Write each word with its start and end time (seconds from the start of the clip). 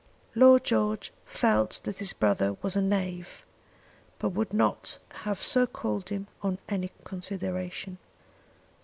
Lord 0.33 0.63
George 0.63 1.13
felt 1.25 1.81
that 1.83 1.99
his 1.99 2.11
brother 2.11 2.53
was 2.63 2.75
a 2.75 2.81
knave, 2.81 3.45
but 4.17 4.29
would 4.29 4.51
not 4.51 4.97
have 5.25 5.39
so 5.39 5.67
called 5.67 6.09
him 6.09 6.25
on 6.41 6.57
any 6.67 6.89
consideration. 7.03 7.99